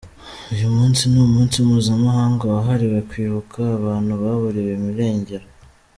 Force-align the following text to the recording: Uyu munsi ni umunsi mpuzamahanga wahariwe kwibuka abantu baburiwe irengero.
Uyu 0.53 0.67
munsi 0.75 1.01
ni 1.11 1.19
umunsi 1.27 1.55
mpuzamahanga 1.65 2.43
wahariwe 2.53 2.99
kwibuka 3.09 3.59
abantu 3.77 4.11
baburiwe 4.21 4.73
irengero. 4.91 5.45